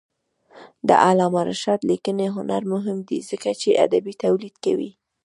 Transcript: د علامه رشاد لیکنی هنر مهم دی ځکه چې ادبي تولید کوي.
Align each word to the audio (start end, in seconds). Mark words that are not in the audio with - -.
د 0.87 0.89
علامه 1.05 1.41
رشاد 1.49 1.79
لیکنی 1.91 2.27
هنر 2.35 2.61
مهم 2.73 2.97
دی 3.07 3.19
ځکه 3.29 3.49
چې 3.61 3.79
ادبي 3.85 4.13
تولید 4.23 4.55
کوي. 4.65 4.91